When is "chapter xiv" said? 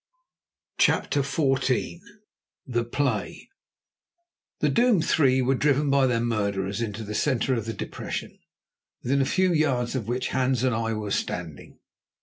0.79-1.99